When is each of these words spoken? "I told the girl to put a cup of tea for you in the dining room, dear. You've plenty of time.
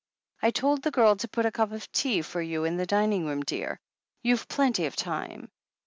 "I 0.41 0.49
told 0.49 0.81
the 0.81 0.89
girl 0.89 1.15
to 1.17 1.27
put 1.27 1.45
a 1.45 1.51
cup 1.51 1.71
of 1.71 1.91
tea 1.91 2.23
for 2.23 2.41
you 2.41 2.63
in 2.63 2.77
the 2.77 2.87
dining 2.87 3.23
room, 3.27 3.41
dear. 3.43 3.79
You've 4.23 4.47
plenty 4.47 4.87
of 4.87 4.95
time. 4.95 5.51